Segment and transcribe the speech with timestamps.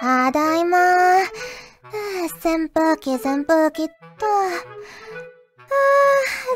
[0.00, 0.78] ただいま。
[0.78, 1.24] ー。
[2.42, 3.94] 扇風機、扇風機っと。
[4.26, 4.28] あ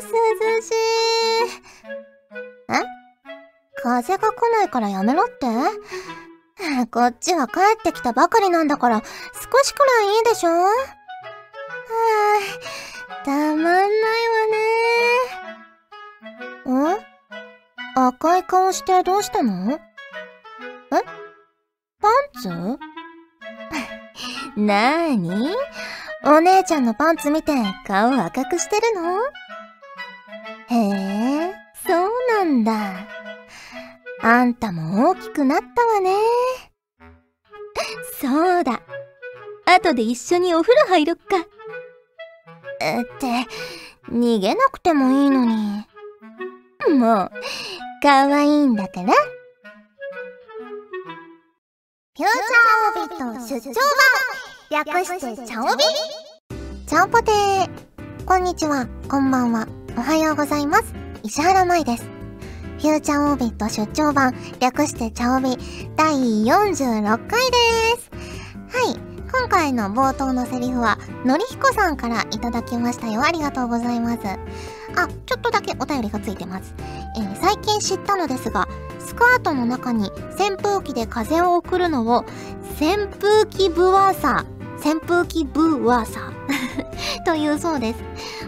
[0.01, 0.05] ー、
[0.55, 0.73] 涼しい。
[2.69, 2.73] え？
[3.83, 5.45] 風が来ないからやめろって？
[6.91, 9.05] こっちは帰ってきたばかりなんだから、少
[9.63, 10.49] しくらいいいでしょ？
[10.49, 13.85] はぁ、たまんない
[16.65, 16.95] わね。
[16.95, 19.73] ん赤い顔してどうしたの？
[19.73, 19.79] え？
[22.01, 22.49] パンツ？
[24.55, 25.55] なーに？
[26.23, 27.53] お姉ちゃんのパンツ見て
[27.85, 29.19] 顔赤くしてるの？
[30.67, 30.75] へ
[31.49, 31.55] え、
[31.85, 33.07] そうなんだ。
[34.21, 36.15] あんたも大きくなったわね。
[38.19, 38.81] そうだ。
[39.65, 41.23] 後で一緒にお風呂入ろっか。
[42.81, 43.45] えって、
[44.09, 45.85] 逃げなくてもいいのに。
[46.97, 47.31] もう、
[48.01, 49.13] 可愛いんだから。
[52.17, 52.29] フューチャー
[53.15, 53.73] ット出張
[54.69, 55.83] 版略してチャオビ
[56.85, 60.93] チャオポテーこんにちは、こんばんは、おはようございます。
[61.23, 62.03] 石原舞です。
[62.79, 65.57] フューチャーオービット出張版、略してチャオビ、
[65.95, 67.57] 第46回で
[68.01, 68.11] す。
[68.77, 69.15] はい。
[69.31, 73.21] 今回の冒頭のセリフは、のりひこさんからいただきましたよ。
[73.23, 74.19] ありがとうございます。
[74.25, 76.73] あ、ちょっとだけお便りがついてます。
[77.17, 78.67] えー、最近知ったのですが、
[78.99, 82.25] スカートの中に扇風機で風を送るのを、
[82.79, 84.45] 扇風機ブワーサ、
[84.83, 87.99] 扇風機ブワーサー というそうです。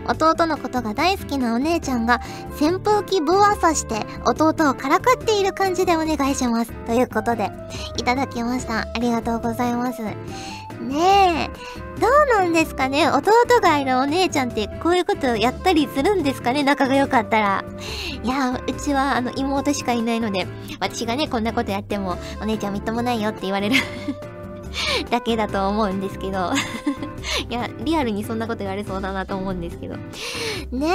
[0.08, 2.22] 弟のことが大好きなお姉ちゃんが
[2.60, 6.72] 扇風機ブワーサして弟をからかっている感じでお願いします。
[6.86, 7.52] ということで、
[7.98, 8.80] いただきました。
[8.80, 10.02] ありがとうございます。
[10.82, 17.66] ねえ、どうなんですかね弟がいるお姉ちゃんってこういうことやったりするんですかね仲が良かったら。
[18.24, 20.48] いや、うちはあの妹しかいないので、
[20.80, 23.76] 私がね、こんなことやってもお姉ちゃんみっともないよって言われる
[25.10, 26.52] だけだと思うんですけど
[27.50, 29.96] いや、リアルにそんなこと言われそうだなと思うんですけど。
[30.72, 30.88] ね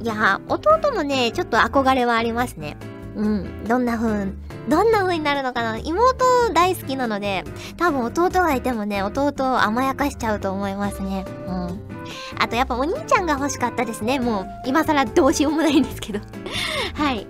[0.00, 0.04] え。
[0.04, 2.76] いや、弟もね、ちょっと憧れはありますね。
[3.14, 3.64] うん。
[3.64, 4.32] どんな風、
[4.68, 5.78] どんな風になるのかな？
[5.78, 7.44] 妹大好きなので、
[7.76, 11.24] 多分弟がいてもね、弟を甘やかしちゃうと思いますね。
[11.46, 11.80] うん。
[12.38, 14.18] あとやっぱお兄ちゃんが欲しかったですね。
[14.18, 16.20] もう、今更どうしようもないんですけど
[16.94, 17.26] はい。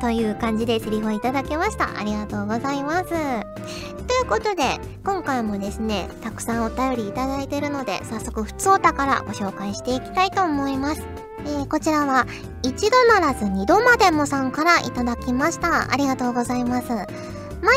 [0.00, 1.88] という感じでセリフをいただきました。
[1.98, 3.08] ありがとうございます。
[3.08, 11.27] ということで、今回もですね、たくさんお便りいただいてるので、早速、ふつおたからご紹介していきたいと思います。
[11.46, 12.26] えー、こちらは、
[12.62, 15.92] 一度ならず二度までもさんからいただきました。
[15.92, 16.88] ありがとうございます。
[16.88, 17.06] まい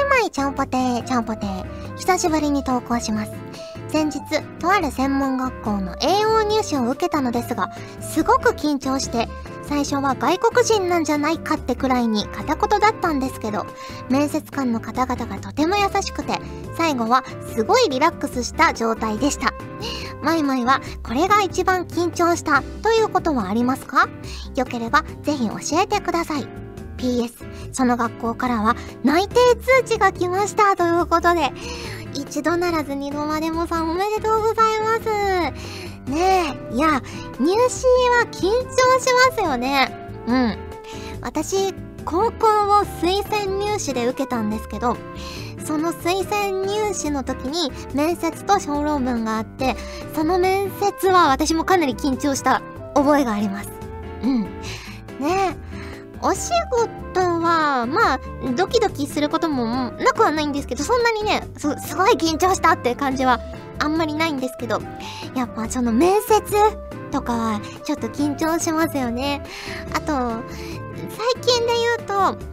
[0.09, 1.97] まいちゃんぽてー、ちゃんぽてー。
[1.97, 3.31] 久しぶりに投稿します。
[3.89, 4.19] 先日、
[4.59, 9.27] とある専門学校の栄養入試を受けたのですが、すごく緊張して、
[9.71, 13.65] 最初は外国人なんじゃないかってくらいに片言だったんですけど、
[14.09, 16.39] 面接官の方々がとても優しくて、
[16.75, 17.23] 最後は
[17.55, 19.53] すごいリラックスした状態でした。
[20.21, 24.09] マイマイはこれが一番緊張したということはありますか？
[24.57, 26.47] よければぜひ教えてください。
[26.97, 27.31] PS、
[27.71, 31.49] その学校からは内定通知が来ましたということで、
[32.13, 35.90] 一度ならず二度までもさんおめでとうございます。
[36.07, 37.01] ねえ、いや、
[37.39, 40.09] 入試は緊張しますよね。
[40.27, 40.57] うん。
[41.21, 41.73] 私、
[42.05, 44.97] 高校を推薦入試で受けたんですけど、
[45.63, 49.75] その推薦入試の時に面接と小論文があって、
[50.15, 52.61] その面接は私もかなり緊張した
[52.95, 53.69] 覚えがあります。
[54.23, 54.41] うん。
[54.41, 54.49] ね
[55.19, 55.71] え。
[56.23, 58.19] お仕事は、まあ、
[58.55, 63.39] ドキドキすることもなくはないんですけど、そんなにね、すすごい緊張したって感じは
[63.81, 64.79] あんまりないんですけど、
[65.35, 66.41] やっぱその面接
[67.11, 69.43] とかはちょっと緊張しますよね。
[69.93, 70.43] あと、
[71.09, 72.51] 最近で言うと、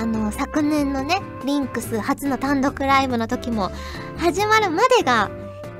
[0.00, 3.70] あの、昨年のね、リンクス初の単独ライブの時も、
[4.16, 5.30] 始まるまでが、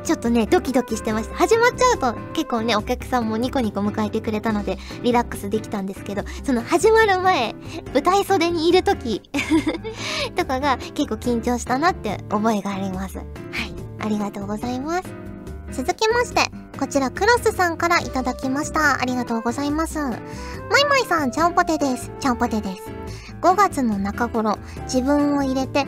[0.03, 1.34] ちょっとね、ドキドキしてました。
[1.37, 7.55] 始まっちゃうと結構ね、お客さんもニコニコ迎えてくれたので、リラックスできたんですけど、その始まる前、
[7.93, 9.22] 舞台袖にいる時
[10.37, 13.19] とかが結構緊張したなって覚えがあります。
[13.19, 13.22] は
[13.66, 13.70] い。
[14.01, 15.31] ありがとうございます。
[15.73, 19.01] 続きまして、こちらクロスさんからいただきました。
[19.01, 19.99] ありがとうございます。
[19.99, 22.11] マイマイさん、ちゃんぽてです。
[22.19, 22.83] ちゃんぽてです。
[23.41, 25.87] 5月の中頃、自分を入れて7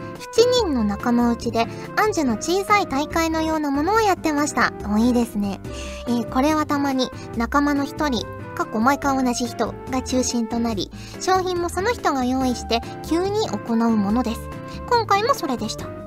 [0.64, 1.66] 人の仲間内で、
[1.96, 4.72] アンジュの小さい大会のようなものをやってました。
[4.88, 5.60] おいいですね。
[6.06, 14.40] えー、これはたまに仲間の一人、過去毎回同じ人が中心となり、賞品もその人が用意して急に行うものです。
[14.88, 16.01] 今回もそれでした。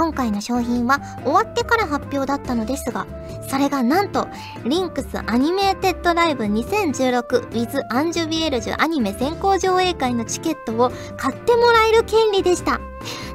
[0.00, 3.06] 今回の賞品は終わってから発表だったのですが、
[3.46, 4.28] それがなんと、
[4.64, 12.80] リンクスアニメーテッドライブ 2016with アンジュビエルジュアニメ先行上映会のチケットを買ってもらえる権利でした。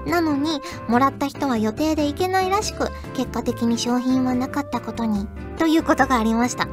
[0.07, 5.27] なのに、もらった人は予定で行けないらしく、結果的に賞品はなかったことに、
[5.59, 6.68] ということがありました。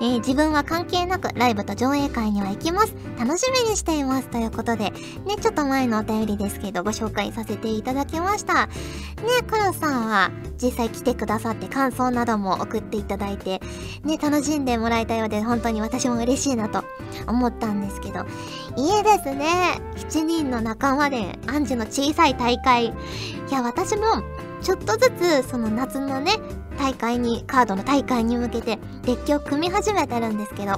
[0.00, 2.94] えー、自分は関係なくライブと上映会には行きます。
[3.18, 4.28] 楽しみにしています。
[4.28, 4.92] ということで、ね、
[5.40, 8.66] ちょっと前のお便りですけど、ご紹介させていただきました。
[8.66, 8.72] ね、
[9.46, 10.30] クロさんは
[10.62, 13.60] 実際来てくださって感想なども送っていただいて、
[14.04, 16.84] ね、楽しんでもらえたようで、本当に私も嬉しいなと
[17.26, 18.26] 思ったんですけど、
[18.76, 19.80] いいですね。
[19.96, 22.86] 7人の仲間で、アンジュの小さい大会。
[22.86, 22.92] い
[23.50, 24.02] や、私も、
[24.62, 25.10] ちょっとず
[25.42, 26.32] つ、その夏のね、
[26.76, 30.72] 大会に、カードの大会に向けてデッキを組み始めてるんですけど、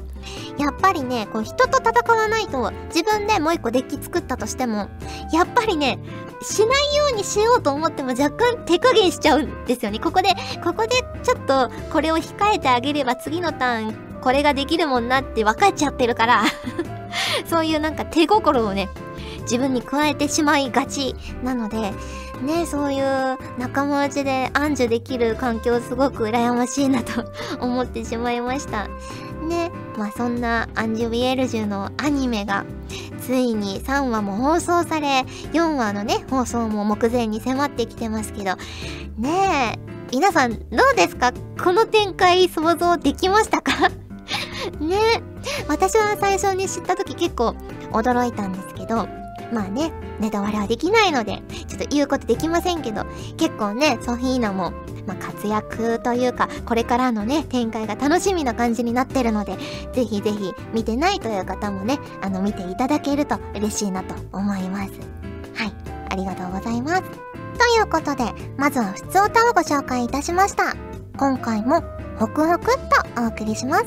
[0.58, 4.88] やっぱりね、こう人と戦わないと自分でもう一個デッキ作ったとしても、
[5.32, 5.98] やっぱりね、
[6.40, 9.98] しないようにしようと思っても若干手加減しちゃうんですよね。
[9.98, 10.28] ここで、
[10.64, 10.90] ここで
[11.22, 16.44] ちょっとこれを控えてあげれば次のターンこれができるもんなって分かっちゃってるから
[17.46, 18.88] そういうなんか手心をね、
[19.42, 21.92] 自分に加えてしまいがちなので、
[22.43, 27.25] ね、そういう仲間内で暗示できる環境すごく羨ましいなと
[27.61, 28.88] 思ってしまいました。
[29.49, 32.64] ね、まあそんなアンジュ・ビエルジュのアニメが
[33.20, 35.20] ついに3話も放送され、
[35.52, 38.56] 4話のね、放送も目前に迫ってきてますけど、
[39.19, 39.79] ねえ、
[40.12, 40.58] 皆さんど
[40.93, 41.32] うですか？
[41.62, 43.73] この展開想像できましたか？
[44.81, 45.23] ね
[45.69, 47.55] 私は最初に知った時結構
[47.93, 49.08] 驚いたんですけど、
[49.52, 53.04] まあね、ネタバレはできないので、ちょっと言うことできませんけど、
[53.36, 54.72] 結構ね、ソフィーナも、
[55.06, 59.56] まあ、活躍というか、これからのね、展開が楽しみな感じになってるので、
[59.92, 64.92] ぜひぜひ見てないという方もね、あの、見ていただけると嬉しいなと思います。
[65.54, 65.72] はい、
[66.10, 67.02] ありがとうございます。
[67.02, 67.08] と
[67.76, 70.74] いうことで、まずは普通歌をご紹介いたしました。
[71.16, 71.82] 今回も、
[72.18, 73.84] ホクホクっとお送りします。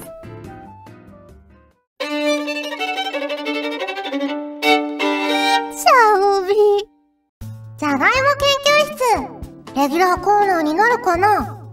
[8.01, 11.63] じゃがいも研究室レギュラーコーナーになるかな？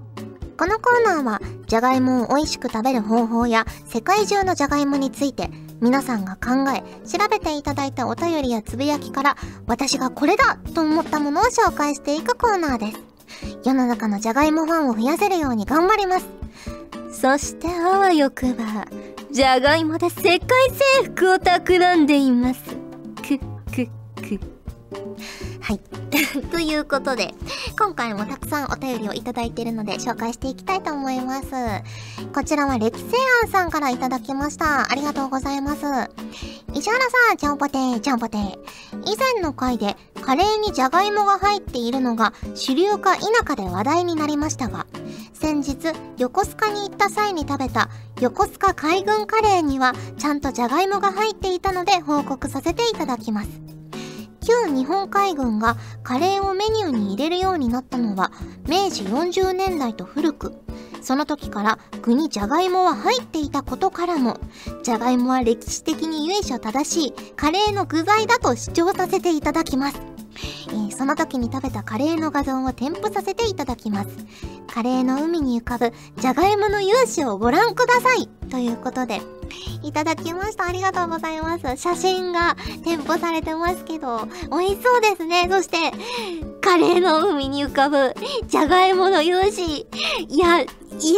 [0.59, 5.49] このコーナーは、じゃがいもを美味しく食べる方法や、世界中のじゃがいもについて、
[5.81, 9.37] 皆さんが考え、調べていただいたお便りやつぶやきから、
[9.67, 12.99] 私がこれだと思ったものを紹介していくコーナーです。
[13.65, 16.27] 世の中のじゃがいもファンを増やせるように頑張ります。
[17.11, 18.87] そしてあわよくば、
[19.31, 20.41] じゃがいもで世界
[21.01, 22.61] 征服を企んでいます。
[23.17, 23.39] く、
[23.73, 23.87] く、
[24.39, 24.58] く。
[25.61, 25.81] はい。
[26.51, 27.35] ということで、
[27.79, 31.49] 今回もたくさんお便りをいただいているので紹介していきたいと思います。
[32.35, 33.07] こちらは歴世
[33.45, 34.91] 庵さんからいただきました。
[34.91, 35.83] ありがとうございます。
[36.75, 38.59] 石原さん、ちゃんぽてー、ちゃんぽてー。
[39.05, 44.87] 以前の回でカレーにじゃがいもが入っているのが主流か否かで話題になりましたが、
[45.33, 45.77] 先日
[46.19, 53.78] 横須賀に行った際に食べた横須賀海軍カレーにはちゃんとじゃがいもが入っていたので報告させていただきます。
[54.49, 58.33] 旧日本海軍がカレーをメニューに入れるようになったのは
[58.67, 60.55] 明治40年代と古く、
[61.03, 64.41] その時から具にじゃがいもは入っていたことからも、
[64.83, 70.18] じゃがいもは歴史的に由緒正しいカレーの具材だと主張させていただきます。
[70.89, 74.09] え、その時に食べたカレーの画像を添付させていただきます。
[74.73, 79.21] カレーの海に浮かぶじゃがいもの勇姿をご覧くださいということで、
[79.83, 80.67] いただきました。
[80.67, 81.77] ありがとうございます。
[81.77, 85.49] 写真が添付されてますけど、美味しそうですね。
[85.51, 85.77] そして、
[86.61, 88.15] カレーの海に浮かぶ、
[88.47, 89.73] じゃがいもの勇姿。
[89.73, 90.67] いや、い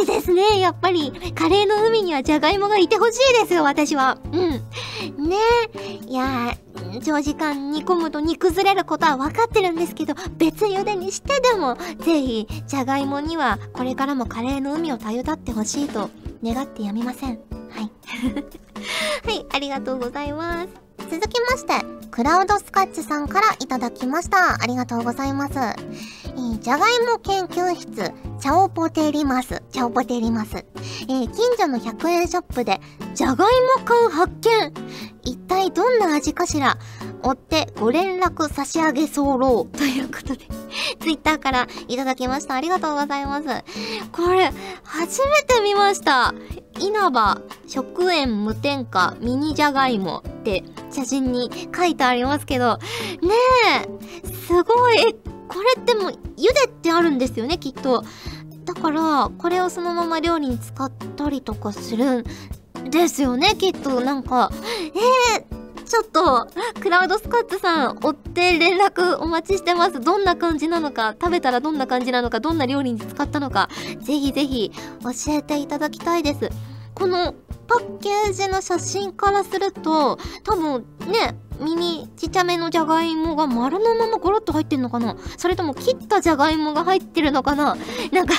[0.03, 0.59] いですね。
[0.59, 4.17] やっぱり、カレーの海にはじゃがいもがいてほしいですよ、私は。
[4.31, 5.27] うん。
[5.27, 5.37] ね
[5.75, 6.55] えいや
[6.99, 16.09] 長時間煮込むと煮崩れることは分かってるんですけど、別茹でにしてでも、ぜひ、じゃがいもにはこれからもカレーの海をたゆたってほしいと
[16.43, 17.39] 願ってやみません。
[17.69, 17.91] はい。
[19.25, 20.67] はい、ありがとうございます。
[21.09, 21.73] 続きまして、
[22.09, 24.61] クラウドスカッチさんからいただきました。
[24.61, 25.53] ありがとうございます。
[26.61, 30.57] じゃがいも研究室、チャオポテリマス、チャオポテリマス。
[30.57, 32.79] えー、近所の100円ショップで、
[33.15, 33.47] じゃがい
[33.79, 34.73] も缶発見
[35.61, 36.77] 体どんな味かしら？
[37.23, 40.47] 追ってご連絡差し上げ候ということで
[40.99, 42.55] ツイッターからいただきました。
[42.55, 43.47] ありがとうございます。
[44.11, 44.51] これ、
[44.83, 46.33] 初めて見ました。
[46.79, 52.77] 稲葉食塩無添加ミニじゃがいもって写真に書いてありますけど、
[53.21, 53.35] ね
[53.83, 55.13] え、すごい、
[55.47, 58.03] これってもう茹でってあるんですよね、きっと。
[58.65, 62.23] だから、これをそのまま料理に使ったりとかするん
[62.89, 64.01] ですよね、きっと。
[64.01, 64.51] なんか、
[65.35, 66.47] えー、ちょっと、
[66.81, 69.99] クラウドスカッツさん、追って連絡お待ちしてます。
[69.99, 73.69] どんな感じなのか、食べたらどんな感じなのか、どんな料理に使ったのか、
[74.01, 74.71] ぜひぜひ
[75.03, 76.49] 教えていただきたいです。
[76.93, 77.33] この
[77.67, 85.15] パッケージの写真からすると、多分ね、ミニちっちゃめのじゃがいもが丸のままゴロッと入ってんのかな？
[85.37, 87.77] それとも切ったじゃがいもが入ってるのかな？
[88.11, 88.33] なんか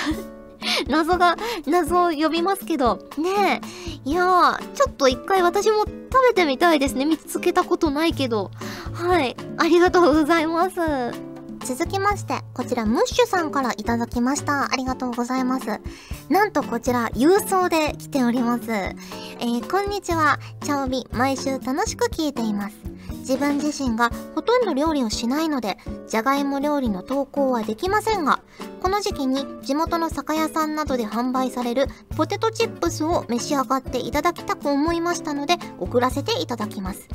[0.88, 1.37] 謎が、
[1.67, 2.97] 謎を呼びますけど。
[3.19, 3.61] ね
[4.05, 4.09] え。
[4.09, 7.05] いやー、ちょっと一回私も食べてみたいですね。
[7.05, 8.50] 見つけたことないけど。
[8.93, 9.37] はい。
[9.59, 11.33] ありがとうございます。
[11.64, 14.64] 続きまして、こちらムッシュさんからいただきました。
[14.64, 15.81] ありがとうございます。
[16.29, 18.64] なんとこちら、郵送で来ております。
[18.71, 20.41] えー、こんにちは。
[20.62, 22.76] チャオビ、毎週楽しく聞いています。
[23.23, 28.43] 自分自身がほとんど料理をしないので、じゃがいも料理の投稿はできませんが、
[28.83, 31.87] この時期に地元の酒屋さんなどで販売される
[32.17, 37.09] ポテトチップスを召し上がっていただきたく思いましたので、送らせていただきます。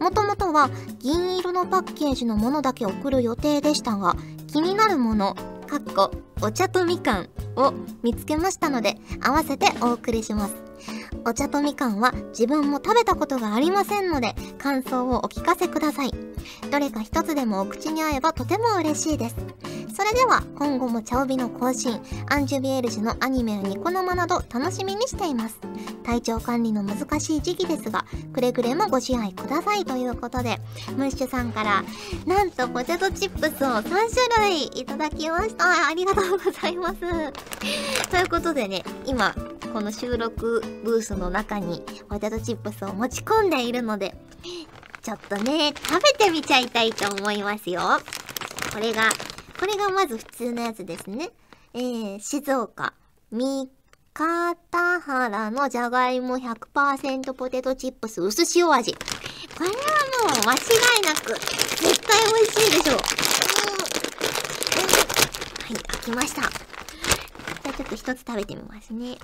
[0.00, 5.34] もともとは銀色のパッケージのものだけ送る予定でしたが、気になるもの、
[5.66, 10.54] かっこお茶とみかんを見つけましたので、合わせてお送りします。
[11.28, 16.10] お茶とみかんは自分も食べたことがありませんので、感想をお聞かせください。
[16.70, 19.36] どれか一つでもお口に合えばとても嬉しいです。
[19.98, 25.58] それでは、今後もチャオビの更新、アンジュビエルジュのアニメやニコ生など楽しみにしています。
[26.04, 30.60] 体調管理の難しい時期ですが、くれぐれもご自愛くださいということで、
[30.96, 31.84] ムッシュさんから、
[32.26, 35.88] なんとポテトチップスを3種類いただきました。
[35.88, 37.00] ありがとうございます。
[38.08, 39.34] ということでね、今、
[39.72, 44.14] この収録ブースの中にポテトチップスを持ち込んでいるので、
[45.08, 47.80] ちょっとね、食べてみちゃいたいと思いますよ。
[48.74, 49.08] これが、
[49.58, 51.30] これがまず普通のやつですね。
[51.72, 52.92] えー、静岡、
[53.30, 53.70] 三
[54.12, 58.92] 方原のじゃがいも100%ポテトチップス薄塩味。
[58.92, 58.98] こ
[59.60, 60.56] れはもう間違
[60.98, 61.32] いなく、
[61.78, 62.96] 絶対美味しいでしょう。
[65.64, 66.42] はい、開きました。
[66.42, 66.50] じゃ
[67.70, 69.16] あちょっと一つ食べてみますね。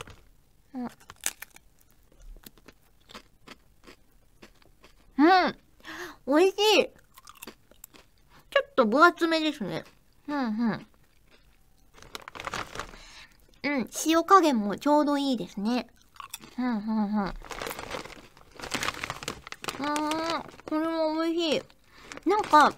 [0.74, 0.84] うん。
[5.18, 5.63] うん。
[6.26, 6.86] 美味しい。
[8.50, 9.84] ちょっと分厚めですね。
[10.28, 10.86] うんうん。
[13.64, 15.88] うん、塩加減もちょうどいいですね。
[16.58, 17.32] うんうんうん。
[19.80, 21.62] うーん、これも美味しい。
[22.28, 22.72] なんか、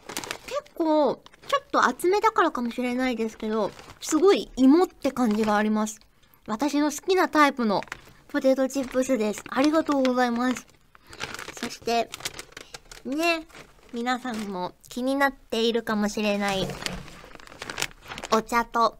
[0.47, 3.71] 結構、ちょっと厚めだからかもしれないですけど、
[4.01, 6.01] すごい芋って感じがあります。
[6.47, 7.83] 私の好きなタイプの
[8.29, 9.43] ポテトチップスです。
[9.49, 10.67] ありがとうございます。
[11.61, 12.09] そして、
[13.07, 13.47] ね、
[13.93, 16.67] 皆さんも気になっているかもしれない、
[18.33, 18.99] お茶と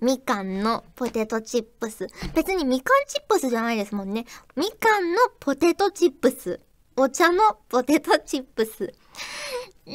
[0.00, 2.06] みかんのポテトチップス。
[2.34, 4.24] 別にみかんチップスじゃないですもんね。
[4.56, 6.60] みかんのポテトチップス。
[6.96, 8.92] お茶のポテトチップス。
[9.86, 9.94] うん、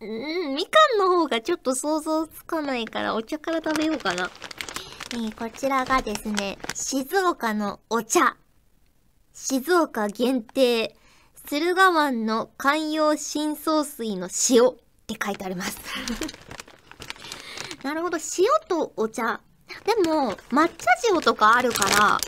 [0.00, 4.30] うん、みかんの方がちょっと想像つかないからお茶から食べようかな。
[5.12, 8.36] えー、こちらがですね、静岡のお茶。
[9.32, 10.94] 静岡限定、
[11.46, 14.74] 駿河湾の海洋深層水の塩っ
[15.06, 15.78] て書いてあります。
[17.84, 19.42] なるほど、塩とお茶。
[19.84, 22.18] でも、抹茶塩とかあるから、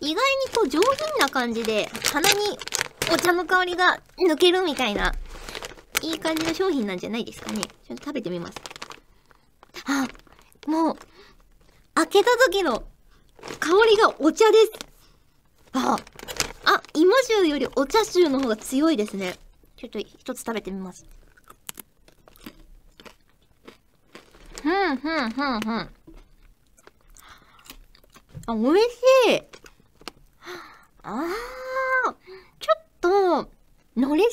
[0.00, 2.56] 意外にこう上品な感じで、鼻に
[3.12, 5.12] お茶の香りが抜けるみたいな、
[6.02, 7.62] いい感じの商品なんじゃないですかね。
[7.62, 8.58] ちょっと食べてみます。
[9.86, 10.06] あ、
[10.68, 10.98] もう、
[11.94, 12.84] 開けた時の
[13.58, 14.72] 香りがお茶です。
[15.72, 15.96] あ、
[17.26, 19.36] 臭よりお茶臭の方が強いですね。
[19.76, 21.04] ちょっと一つ食べてみます。
[24.62, 25.90] ふんふんふんふん。
[28.46, 28.84] あ、美味し
[29.30, 29.42] い。
[31.02, 32.14] あー、
[32.60, 33.10] ちょっと、
[33.96, 34.28] のり塩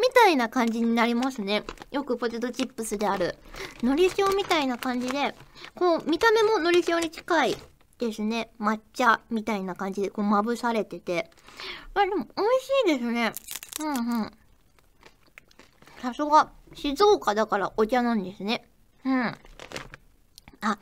[0.00, 1.62] みたいな感じになりますね。
[1.92, 3.36] よくポテトチップスである。
[3.82, 5.34] のり塩みたいな感じで、
[5.76, 7.56] こう、見た目ものり塩に近い
[7.98, 8.50] ですね。
[8.60, 11.30] 抹茶みたいな感じで、こう、まぶされてて。
[11.94, 12.42] あ、でも、美
[12.94, 13.32] 味しいですね。
[13.80, 14.32] うんうん。
[16.00, 18.68] さすが、静岡だからお茶なんですね。
[19.04, 19.36] うん。
[20.60, 20.78] あ、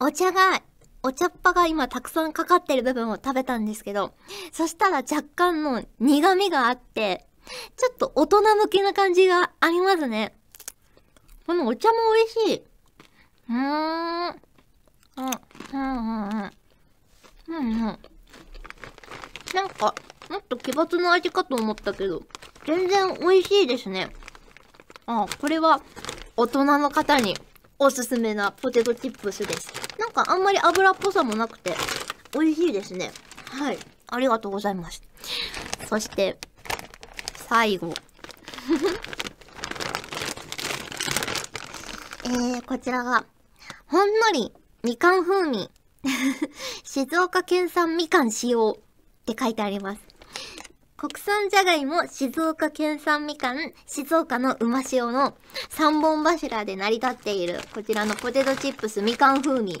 [0.00, 0.62] お茶が
[1.02, 4.14] お茶っ葉が今たくさんかかってる部分を食べたんですけど、
[4.50, 7.26] そしたら若干の苦味があって、
[7.76, 10.34] ちょっと大人向けな感じがありますね。
[11.46, 11.94] このお茶も
[12.36, 12.64] 美味しい。
[13.50, 14.42] うーん。
[15.16, 16.52] うん、うん、うん、うん。
[17.48, 17.98] うん、なん
[19.68, 19.94] か、
[20.28, 22.22] もっと奇抜な味かと思ったけど、
[22.66, 24.10] 全然美味しいですね。
[25.06, 25.80] あ、これは
[26.36, 27.36] 大人の方に
[27.78, 29.72] おすすめなポテトチップスです。
[29.98, 31.74] なんかあんまり油っぽさもなくて、
[32.32, 33.12] 美味しいですね。
[33.50, 33.78] はい。
[34.08, 35.02] ありがとうございます。
[35.88, 36.38] そして、
[37.48, 37.94] 最後。
[42.24, 43.24] えー、こちらが、
[43.86, 44.52] ほんのり
[44.86, 45.68] みかん風味。
[46.84, 50.00] 静岡県産みかん使用って書いてあります。
[50.96, 55.36] 国産じゃがいも、静岡県産みかん、静岡のうま塩の
[55.70, 59.74] 3本柱で成り立っている、こちらのポテトチップスみかん風味。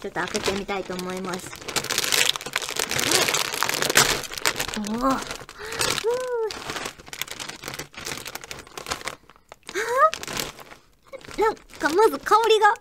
[0.00, 1.50] ちょっと開けてみたいと思います。
[4.78, 5.00] おお。
[11.42, 12.72] なんか、まず香りが、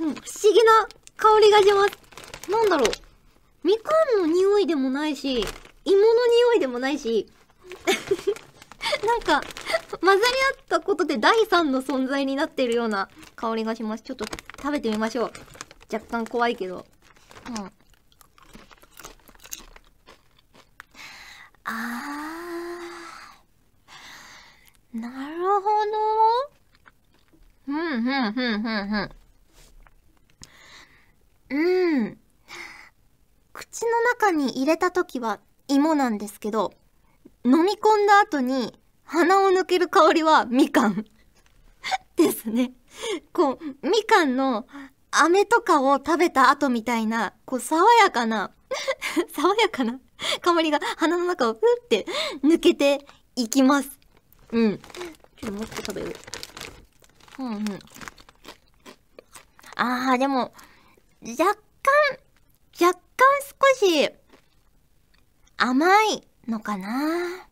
[0.00, 2.50] うん、不思議な香りがします。
[2.50, 2.88] なんだろう。
[3.66, 5.44] みかんの匂いでもないし、
[5.84, 7.26] 芋の匂いでもないし、
[9.04, 9.40] なんか、
[10.00, 14.02] 混ざり合ったことで第三の存在になっているような香りがします。
[14.02, 14.24] ちょっと
[14.58, 15.32] 食べてみましょう。
[15.92, 16.86] 若干怖いけど。
[17.48, 17.72] うん。
[21.64, 25.00] あー。
[25.00, 26.56] なるほど。
[27.66, 29.25] ふんふんふんふんふん。
[31.50, 32.18] うん。
[33.52, 36.72] 口の中に入れた時は芋なんですけど、
[37.44, 41.04] 飲み込んだ後に鼻を抜ける香りはみかん
[42.16, 42.72] ですね。
[43.32, 44.66] こう、みかんの
[45.10, 48.50] 飴とかを食べた後みたいな、こう、爽やかな
[49.34, 50.00] 爽やかな
[50.40, 52.06] 香りが鼻の中をふって
[52.42, 53.98] 抜けていきます。
[54.50, 54.78] うん。
[54.78, 56.08] ちょっともっと食べよ
[57.38, 57.42] う。
[57.42, 57.78] うんうん。
[59.76, 60.52] あー、でも、
[61.22, 61.56] 若干、
[62.80, 63.00] 若干
[63.78, 64.10] 少し、
[65.56, 67.48] 甘いのかな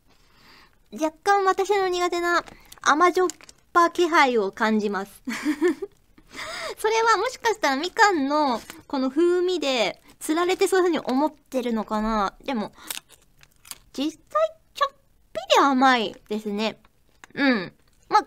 [0.92, 2.44] 若干私の苦手な
[2.82, 3.28] 甘じょっ
[3.72, 5.22] ぱ気配を感じます
[6.78, 12.72] それはもしかしたらみかんのこの風味で釣られてそういう風に思ってるのかなでも、
[13.92, 14.20] 実際
[14.74, 14.94] ちょっ
[15.32, 16.80] ぴり甘いですね。
[17.34, 17.72] うん。
[18.08, 18.20] ま、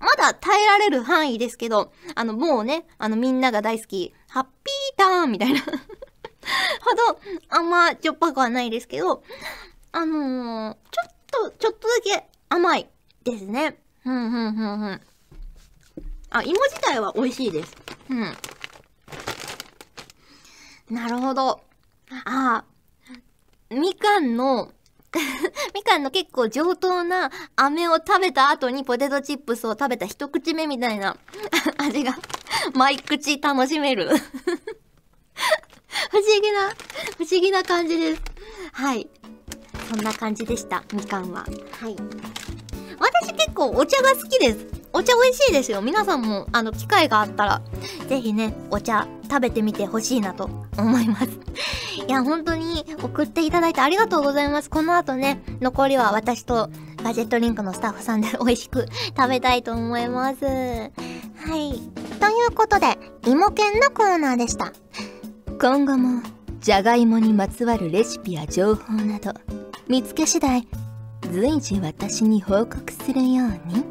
[0.00, 5.66] まだ耐えられる範囲ですけど、あの、もうね、あの、みんなが大好き、ハッピータンみたいなほ
[7.12, 9.22] ど甘じょっぱくはないですけど、
[9.92, 12.88] あのー、ちょっと、ちょっとだけ甘い
[13.24, 13.78] ですね。
[14.02, 15.00] ふんふんふんふん。
[16.30, 17.76] あ、芋自体は美味しいです。
[18.10, 18.34] うん。
[20.90, 21.62] なるほど。
[22.24, 22.64] ああ、
[23.70, 24.72] みかんの
[25.74, 31.16] みかんの結構上等な飴を食べた後にポテトチップスを食べた一口目みたいな
[31.78, 32.16] 味が
[32.74, 34.10] 毎口楽しめる
[36.10, 36.70] 不思議な、
[37.16, 38.22] 不思議な感じです。
[38.72, 39.08] はい。
[39.88, 41.44] そんな感じでした、みかんは。
[41.80, 41.96] はい。
[42.98, 44.66] 私結構お茶が好きです。
[44.92, 45.82] お茶美味しいですよ。
[45.82, 47.62] 皆さんも、あの、機会があったら、
[48.08, 51.28] ぜひね、お茶食べてみてほしいなと思います。
[52.06, 54.70] いや、本当に送っていただいてありがとうございます。
[54.70, 56.70] この後ね、残りは私と
[57.02, 60.44] ガジェットリンクのスタッフさんで 美味しく食べたいと思います。
[60.44, 60.90] はい。
[62.20, 64.72] ということで、芋犬のコーナーでした。
[65.60, 66.22] 今後も、
[66.60, 69.32] じゃがいもにまつわるレシピや情報など、
[69.88, 70.66] 見つけ次第、
[71.32, 73.84] 随時私に報告するように。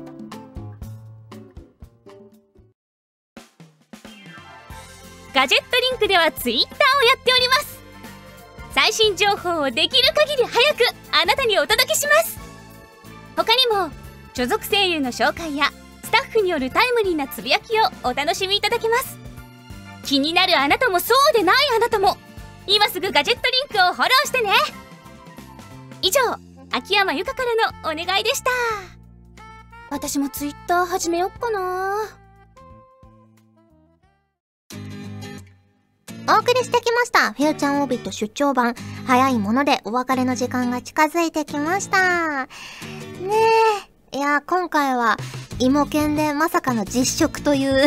[5.33, 7.79] ガジェットリンクではツイッターをやっております。
[8.73, 12.37] 最新情報をできる限り早くあなたにお届けします。
[13.35, 13.91] 他にも
[14.33, 15.71] 所属声優の紹介や
[16.03, 19.17] スタッフによるタイムリーなつぶやきをお楽しみいただけます。
[20.05, 22.17] 気になるあなたもそうでないあなたも
[22.67, 24.51] 今すぐガジェットリンクをフォローしてね。
[26.03, 27.43] 以上秋山由香か
[27.83, 28.49] らのお願いでした
[29.91, 31.93] 私もツイッター始めよっかな
[36.27, 37.33] お送りしてきました。
[37.33, 38.75] フューチャーオービット出張版。
[39.05, 42.45] 早いものでお別れの時間が近づいてきました。
[42.45, 42.49] ね
[44.13, 44.17] え。
[44.17, 45.17] いや、今回は
[45.59, 47.85] 芋犬でまさかの実食という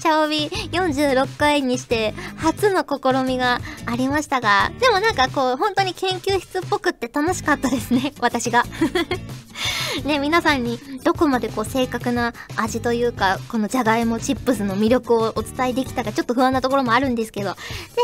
[0.00, 8.64] チャオビ46回にして初の試みがありましたが、でもなんかこう、本当に研究室っぽくって楽しかったですね、 私が。
[10.04, 17.58] ね、皆さんにどこまでこう正確な味というか、このじゃがいもチップスの魅力をお伝えできたかちょっと不安なところもあるんですけど、ぜ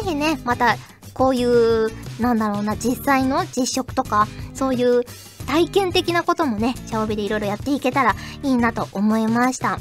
[0.04, 0.76] ひね、また
[1.12, 5.04] こういう、なんだろうな、実際の実食とか、そういう
[5.46, 9.80] 体験的なこともね、シャオビでいろいろやっていけたらいいなと思いました。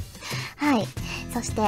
[0.57, 0.87] はい。
[1.33, 1.61] そして、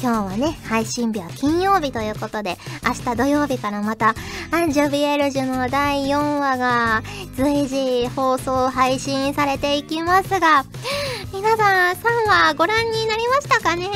[0.00, 4.14] 今日はね、配信日は金曜日ということで、明日土曜日からまた、
[4.50, 7.02] アンジョビエルジュの第4話が
[7.36, 10.64] 随時放送配信されていきますが、
[11.32, 13.88] 皆さん3話ご覧になりましたかね？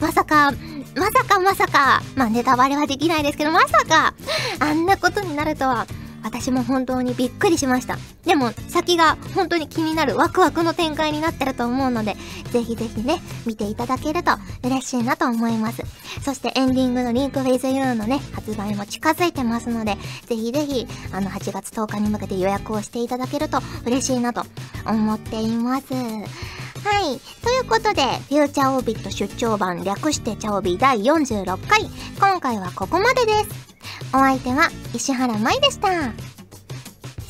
[0.00, 0.52] まさか、
[0.94, 4.14] まさかまさか、まあネタバレはできないですけど、まさか、
[4.58, 5.86] あんなことになるとは、
[6.26, 7.96] 私も本当にびっくりしました。
[8.24, 12.16] でも、先が本当に気になるワクワクの展開になってると思うので、
[12.50, 14.32] ぜひぜひね、見ていただけると
[14.64, 15.82] 嬉しいなと思います。
[16.24, 24.42] そしてエンディングのリンク with you のね、発売も近づいてますので、ぜひぜひ、あの、8月10日に向けて予約をしていただけると嬉しいなと
[24.84, 25.94] 思っています。
[25.94, 27.20] はい。
[27.42, 31.88] ということで、フューチャーオービット出張版略してチャオビ第46回。
[32.18, 33.65] 今回はここまでです。
[34.08, 36.12] お相手は石原舞でした。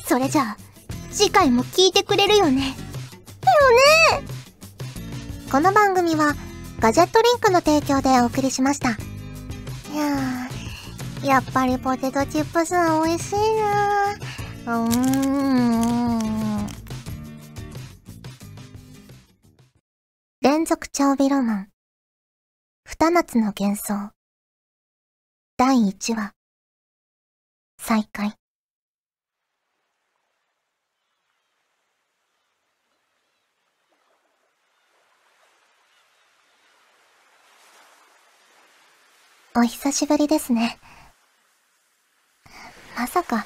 [0.05, 0.57] それじゃあ、
[1.11, 2.67] 次回も聞いてくれるよね。
[2.67, 4.27] よね
[5.51, 6.35] この番組は、
[6.79, 8.91] ガジェットリンクの提供でお送りしました。
[8.91, 8.93] い
[9.95, 16.67] やー、やっぱりポテトチップスは美味しいなーうーん。
[20.41, 21.69] 連続調味ロマン。
[22.85, 24.11] 二夏の幻想。
[25.57, 26.36] 第1話。
[27.77, 28.33] 再開。
[39.55, 40.77] お久しぶりですね。
[42.95, 43.45] まさか、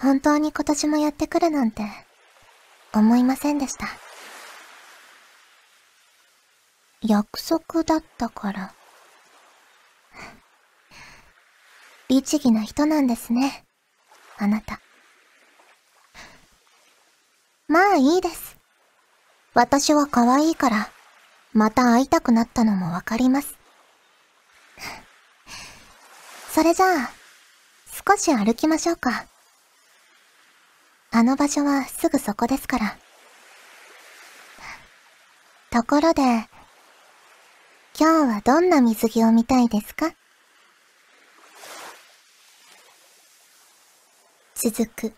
[0.00, 1.82] 本当に今年もやってくるなんて、
[2.94, 3.88] 思いませんでした。
[7.00, 8.77] 約束だったから。
[12.08, 13.64] 律儀な人なんですね。
[14.38, 14.80] あなた。
[17.66, 18.56] まあいいです。
[19.52, 20.90] 私は可愛いから、
[21.52, 23.58] また会いたくなったのもわかります。
[26.54, 27.10] それじゃあ、
[28.08, 29.26] 少し歩きましょうか。
[31.10, 32.96] あの場所はすぐそこですから。
[35.70, 36.22] ところで、
[37.98, 40.12] 今日はどんな水着を見たいですか？
[44.60, 45.12] 続く。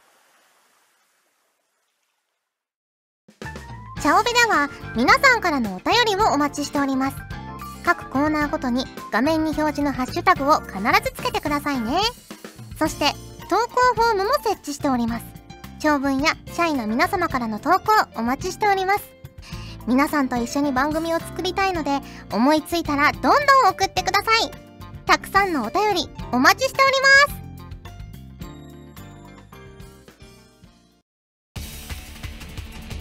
[4.02, 7.16] チャオベでは皆さんからのお便りをお待ちしております。
[7.82, 12.00] 各コーナーごとに画面に表示のハッシュタグを必ずつけてくださいね。
[12.78, 13.12] そして、
[13.48, 15.24] 投稿フォームも設置しております。
[15.78, 17.80] 長文や社員の皆様からの投稿
[18.16, 19.08] お待ちしております。
[19.86, 22.00] 皆さんと一緒に番組を作りたいので、
[22.30, 23.34] 思いついたらどんどん
[23.70, 24.50] 送ってください。
[25.06, 26.92] たくさんのお便りお待ちしており
[27.30, 27.39] ます。